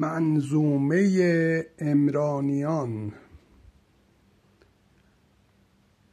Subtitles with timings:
[0.00, 3.12] منظومه عمرانیان.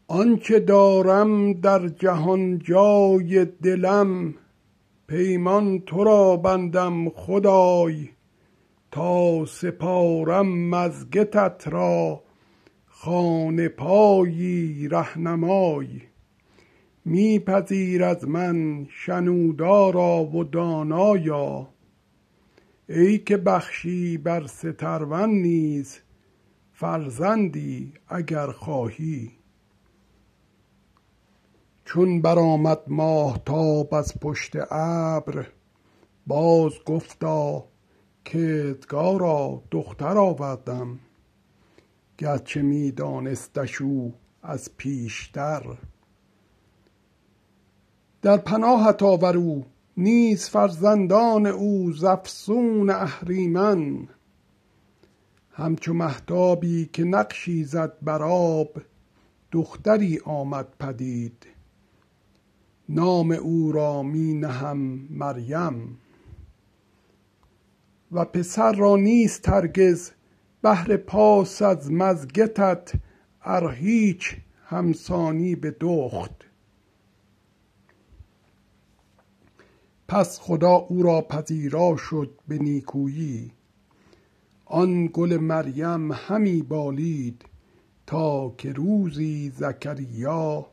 [0.07, 4.33] آنچه دارم در جهان جای دلم
[5.07, 8.09] پیمان تو را بندم خدای
[8.91, 12.23] تا سپارم مژگتت را
[12.85, 15.87] خانه پایی رهنمای.
[17.05, 21.67] می پذیر از من شنودارا و دانایا
[22.89, 25.99] ای که بخشی بر سترون نیز
[26.73, 29.31] فرزندی اگر خواهی.
[31.85, 35.47] چون برآمد ماهتاب از پشت ابر
[36.27, 37.63] باز گفتا
[38.25, 40.99] کردگارا دختر آوردم.
[42.17, 45.77] گرچه می دانستش او از پیشتر.
[48.21, 49.65] در پناهت آور او
[49.97, 54.07] نیز فرزندان او ز افسون اهریمن.
[55.51, 58.81] همچو مهتابی که نقشی زد بر آب
[59.51, 61.47] دختری آمد پدید.
[62.89, 65.97] نام او را می نهم مریم.
[68.11, 70.11] و پسر را نیست هرگز
[70.61, 72.91] بهر پاس از مژگتت
[73.43, 76.46] ار هیچ همسانی به دخت
[80.07, 83.51] پس خدا او را پذیرا شد به نیکویی.
[84.65, 87.45] آن گل مریم همی بالید
[88.07, 90.65] تا که روزی زکریا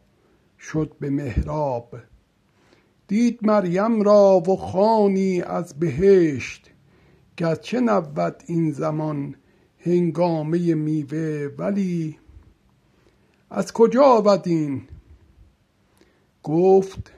[0.59, 1.97] شد به محراب.
[3.09, 6.71] دید مریم را و خوانی از بهشت
[7.37, 9.35] گرچه نبود این زمان
[9.79, 12.19] هنگامه میوه ولی
[13.51, 14.83] از کجا آمد این
[16.43, 17.13] گفت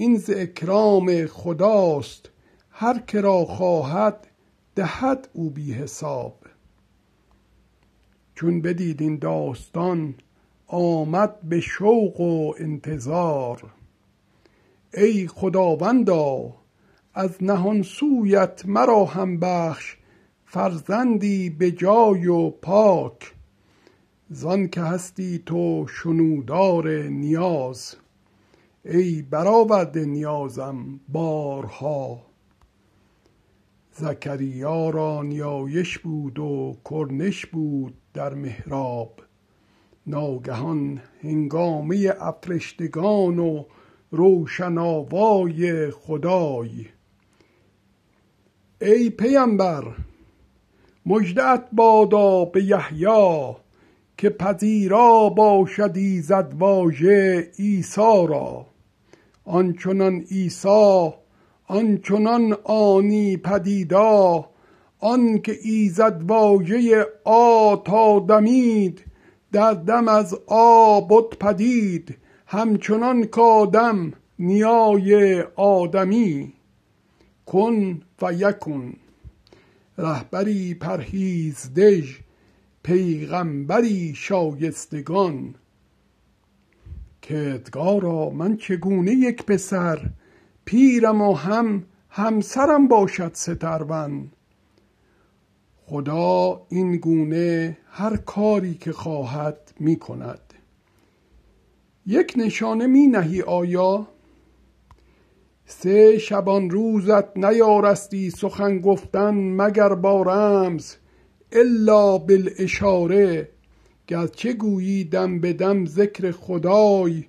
[0.00, 2.30] این ز اکرام خداست
[2.70, 4.26] هر که را خواهد
[4.74, 6.38] دهد او بی حساب.
[8.34, 10.14] چون بدید این داستان
[10.66, 13.62] آمد به شوق و انتظار.
[14.94, 16.54] ای خداوندا
[17.14, 19.96] از نهان سویت مرا هم بخش
[20.46, 23.34] فرزندی به جای و پاک.
[24.30, 27.96] زانکه هستی تو شنودار نیاز.
[28.84, 32.22] ای برآورده نیازم بارها.
[33.92, 39.20] زکریا را نیایش بود و کرنش بود در محراب.
[40.06, 43.64] ناگهان هنگامه افرشتگان و
[44.10, 46.86] روشن آوای خدای.
[48.80, 49.84] ای پیمبر
[51.06, 53.54] مژده ات بادا به یحیی
[54.18, 58.69] که پذیرا باشد ایزد واژه عیسی را.
[59.50, 61.10] آنچنان عیسی
[61.66, 64.46] آنچنان آنی پدیدا
[64.98, 69.04] آنک ایزد واژه آ تا دمید
[69.52, 72.16] در دم از آ بد پدید
[72.46, 76.52] همچنان کآدم نیای آدمی.
[77.46, 78.94] کن فیکون
[79.98, 82.18] رهبری پرهیزدژ
[82.82, 85.54] پیغامبری شایستگان.
[87.30, 90.10] کردگارا من چگونه یک پسر
[90.64, 94.30] پیرم و هم همسرم باشد سترون.
[95.86, 100.40] خدا این گونه هر کاری که خواهد می کند
[102.06, 104.08] یک نشانه می نهی آیا؟
[105.66, 110.94] سه شبانروزت نیارستی سخن گفتن مگر با رمز
[111.52, 113.48] الا بالاشاره.
[114.10, 117.24] گرچه گویی دم به دم ذکر خدای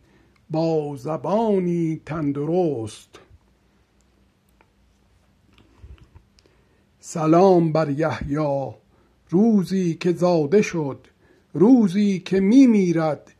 [0.50, 3.20] با زبانی تندرست.
[7.00, 8.72] سلام بر یحیی
[9.30, 11.08] روزی که زاده شد
[11.54, 13.32] روزی که می میرد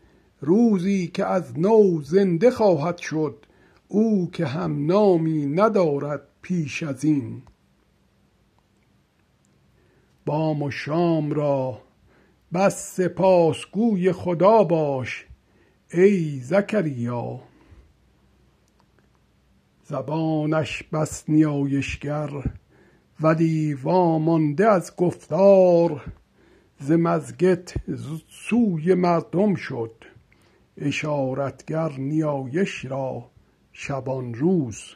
[0.42, 3.46] روزی که از نو زنده خواهد شد
[3.88, 7.42] او که هم نامی ندارد پیش ازین
[10.26, 11.82] بام و شام را
[12.54, 15.26] بس سپاس گوی خدا باش
[15.94, 17.40] ای زکریا.
[19.84, 22.30] زبانش بس نیایشگر
[23.22, 26.02] ولی وامانده از گفتار.
[26.80, 27.74] ز مژگت
[28.30, 29.96] سوی مردم شد
[30.78, 33.30] اشارتگر نیایش را
[33.74, 34.96] شبانروز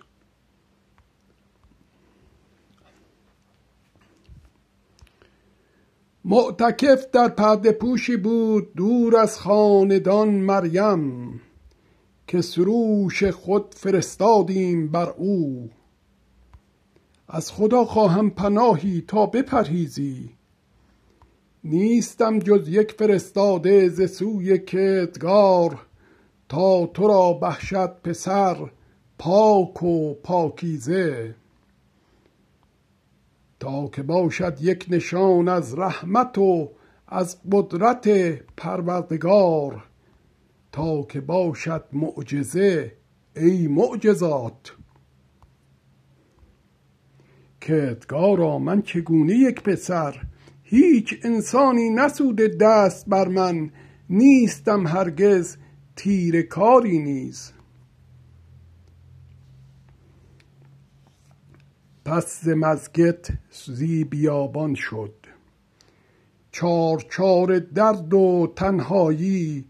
[6.27, 11.41] معتکف در پرده پوشی بود دور از خاندان مریم
[12.27, 15.69] که سروش خود فرستادیم بر او.
[17.27, 20.29] از خدا خواهم پناهی تا بپرهیزی.
[21.63, 25.85] نیستم جز یک فرستاده ز سوی کردگار
[26.49, 28.57] تا تو را بخشد پسر
[29.19, 31.35] پاک و پاکیزه.
[33.93, 36.71] که باشد یک نشان از رحمت و
[37.07, 38.07] از قدرت
[38.57, 39.83] پروردگار
[40.71, 42.97] تا که باشد معجزه
[43.35, 44.75] ای معجزات.
[47.61, 50.21] کردگارا من چگونه یک پسر؟
[50.63, 53.71] هیچ انسانی نسوده دست بر من
[54.09, 55.57] نیستم هرگز
[55.95, 57.54] تیره کاری نیز.
[62.05, 63.27] پس ز مزگت
[63.65, 65.13] زی بیابان شد.
[66.51, 69.65] چار چار درد و تنهایی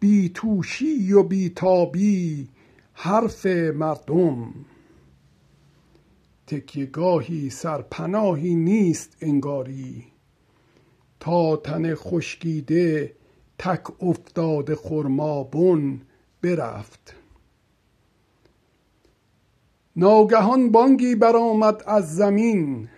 [0.00, 2.48] بی توشی و بی تابی
[2.92, 4.54] حرف مردم.
[6.46, 10.04] تکیه گاهی سرپناهی نیست انگاری.
[11.20, 13.14] تا تن خشکیده
[13.58, 16.00] تک افتاده خرمابن
[16.42, 17.14] برفت.
[19.98, 22.88] ناگهان بانگی برآمد از زمین.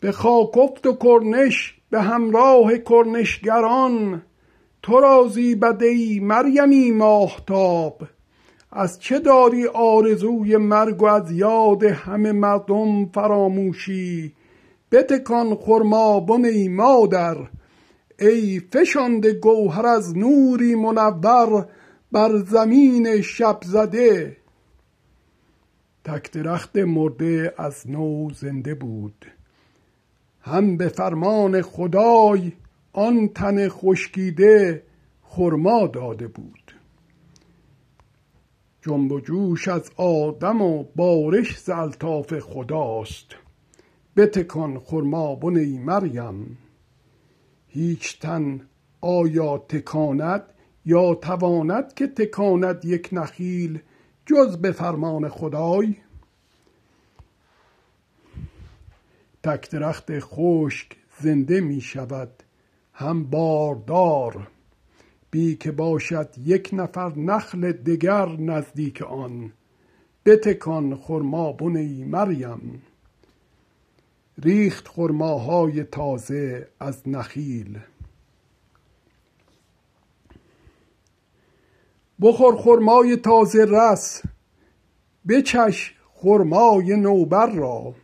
[0.00, 4.22] به خاک افت و کرنش به همراه کرنشگران
[4.82, 8.02] تو را زیبد ای مریمی ماهتاب.
[8.72, 14.32] از چه داری آرزوی مرگ و از یاد همه مردم فراموشی؟
[14.92, 17.36] بتکان خرمابن ای مادر.
[18.18, 21.68] ای فشانده گوهر از نوری منور
[22.12, 24.43] بر زمین شب زده.
[26.04, 29.26] تک درخت مرده از نو زنده بود.
[30.40, 32.52] هم به فرمان خدای
[32.92, 34.82] آن تن خشکیده
[35.22, 36.74] خرما داده بود.
[38.82, 41.70] جنب و جوش از آدم و بارش ز
[42.40, 43.26] خداست.
[44.16, 46.58] بتکان خرمابن ای مریم.
[47.68, 48.60] هیچ تن
[49.00, 50.42] آیا تکاند
[50.84, 53.80] یا تواند که تکاند یک نخیل
[54.26, 55.94] جز به فرمان خدای.
[59.42, 62.42] تک درخت خشک زنده می شود
[62.92, 64.48] هم باردار.
[65.30, 69.52] بی که باشد یک نفر نخل دگر نزدیک آن.
[70.24, 72.82] بتکان خرمابن ای مریم.
[74.42, 77.78] ریخت خرماهای تازه از نخیل.
[82.24, 84.22] بخور خرمای تازه رس
[85.28, 87.94] بچش خرمای نوبر را.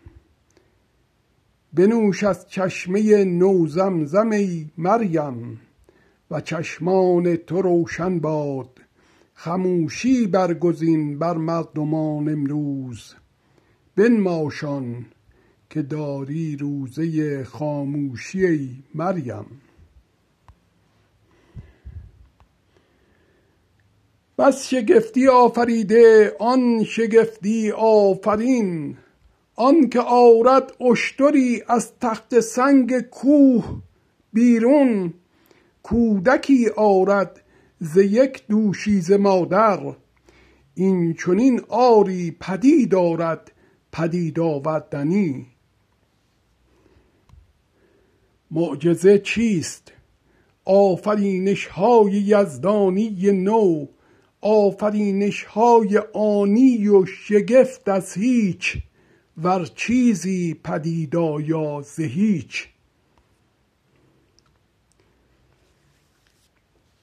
[1.75, 5.61] بنوش از چشمه نو زمزم ای مریم
[6.31, 8.81] و چشمان تو روشن باد
[9.35, 13.15] خموشی برگزین بر مردمان امروز.
[13.97, 15.07] بنماشان
[15.71, 19.47] که داری روزه خاموشی ای مریم.
[24.41, 28.97] بس شگفتی آفریده آن شگفتی آفرین.
[29.57, 33.83] آن که آرد اشتری از تخت سنگ کوه
[34.33, 35.15] بیرون
[35.83, 37.41] کودکی آرد
[37.81, 39.81] ز یک دوشیزه مادر.
[40.75, 43.53] این چنین آری پدید آرد
[43.93, 45.47] پدید آوردنی.
[48.51, 49.93] معجزه چیست؟
[50.65, 53.87] آفرینش های یزدانی نو.
[54.41, 58.79] آفرینش های آنی و شگفت از هیچ
[59.37, 62.69] ور چیزی پدید آیا ز هیچ.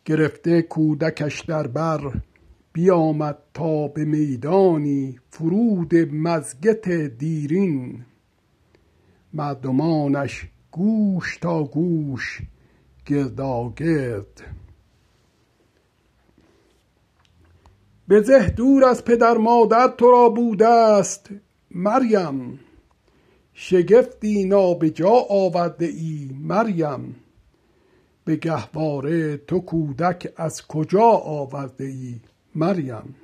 [0.06, 2.14] گرفته کودکش در بر
[2.74, 8.06] بیامد تا به میدانی فرود مزگت دیرین.
[9.34, 12.42] مردمانش گوش تا گوش
[13.06, 14.44] گرداگرد
[18.10, 21.30] بزه دور از پدر مادر تو را بوده است
[21.72, 22.60] مریم
[23.54, 27.16] شگفتی نابجا آورده ای مریم.
[28.26, 32.20] به گهواره تو کودک از کجا آورده ای
[32.56, 33.16] مریم؟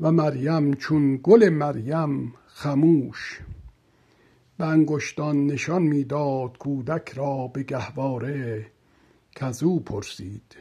[0.00, 3.40] و مریم چون گل مریم خموش.
[4.58, 8.66] به انگشتان نشان می‌داد کودک را به گهواره
[9.34, 10.56] کزو پرسید.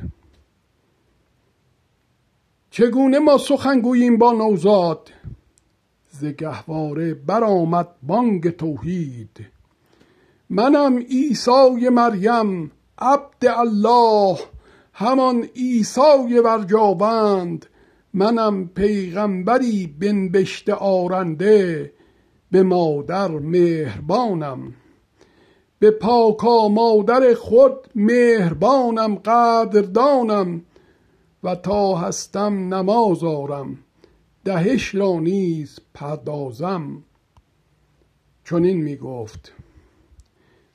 [2.78, 5.12] چگونه ما سخن گوییم با نوزاد؟
[6.12, 9.46] ز گهواره برآمد بانگ توحید.
[10.50, 14.38] منم عیسای مریم عبد الله
[14.94, 17.66] همان عیسای برجاوند
[18.14, 21.94] منم پیغمبری بنبشته آرنده
[22.52, 24.74] به مادر مهربانم.
[25.80, 30.62] به پاکا مادر خود مهربانم قدردانم.
[31.46, 33.78] و تا هستم نماز آرم
[34.46, 37.04] دهش را نیز پردازم.
[38.46, 39.54] چنین می گفت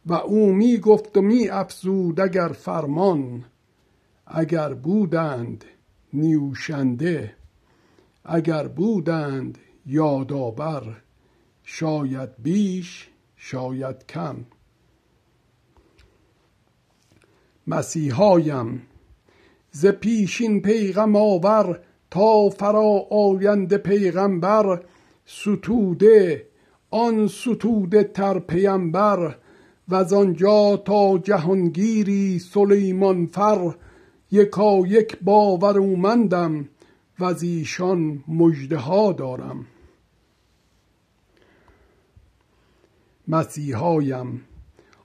[0.06, 3.44] و او می گفت و می افزود اگر فرمان
[4.26, 5.64] اگر بودند
[6.12, 7.34] نیوشنده
[8.24, 11.02] اگر بودند یادآور
[11.64, 14.44] شاید بیش شاید کم.
[17.66, 18.82] مسیحایم.
[19.72, 24.82] ز پیشین پیغم آور تا فرا آینده پیغمبر
[25.26, 26.46] ستوده
[26.90, 29.36] آن ستوده تر پیمبر
[29.88, 33.74] وز آنجا تا جهانگیری سلیمان فر
[34.30, 36.68] یکایک باورومندم
[37.20, 39.66] وز ایشان مژده ها دارم.
[43.28, 44.42] مسیحایم.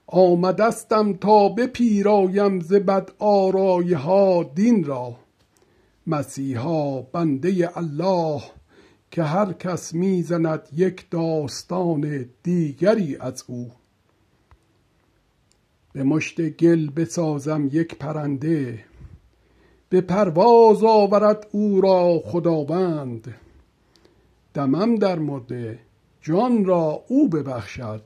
[0.06, 5.16] آمدستم تا بپیرایم ز بدآرایی ها دین را.
[6.06, 8.42] مسیحا بنده الله
[9.10, 13.70] که هر کس می زند یک داستان دیگری از او.
[15.92, 18.84] به مشت گل بسازم یک پرنده
[19.88, 23.34] به پرواز آورد او را خداوند.
[24.54, 25.78] دمم در مرده
[26.22, 28.02] جان را او ببخشد.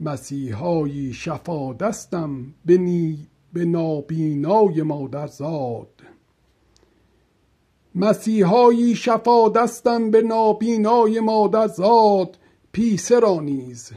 [0.00, 3.26] مسیحایی شفادستم به نی...
[3.52, 5.88] به نابینای مادرزاد.
[7.94, 12.38] مسیحایی شفادستم به نابینای مادرزاد
[12.72, 13.90] پیسه را نیز.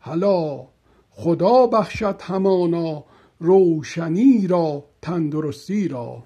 [0.00, 0.66] هلا
[1.10, 3.04] خدا بخشد همانا
[3.38, 6.22] روشنی را تندرستی را.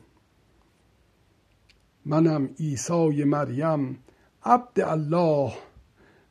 [2.06, 3.98] منم عیسی مریم
[4.44, 5.52] عبد الله.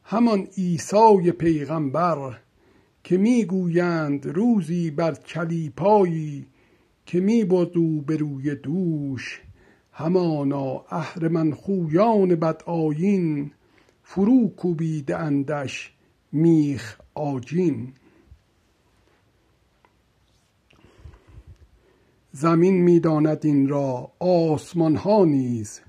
[0.04, 2.40] همان عیسی پیغمبر
[3.04, 6.46] که می‌گویند روزی بر چلیپایی
[7.06, 9.42] که می برد او به روی دوش
[9.92, 13.52] همانا اهرمن خویان بدآیین
[14.04, 15.94] فرو کوبیده اندش
[16.32, 17.94] میخ آجین.
[22.32, 25.82] زمین می‌داند این را آسمان ها نیز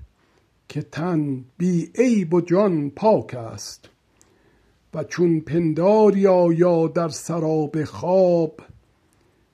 [0.69, 3.89] که تن بی عیب و جان پاک است.
[4.95, 8.59] و چون پنداری آیا در سراب خواب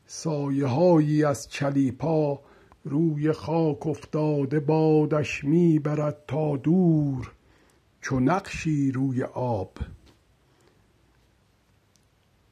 [0.05, 2.39] سایه هایی از چلیپا
[2.83, 7.31] روی خاک افتاده بادش می برد تا دور
[8.01, 9.71] چو نقشی روی آب.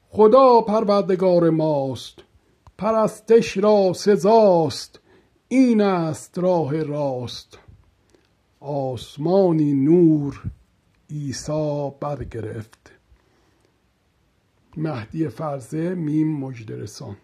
[0.09, 2.19] خدا پروردگار ماست
[2.77, 4.99] پرستش را سزاست
[5.47, 7.57] این است راه راست.
[8.59, 10.41] آسمانی نور
[11.11, 12.91] عیسی برگرفت.
[14.77, 17.17] مهدی فرزه میم مژده رسان.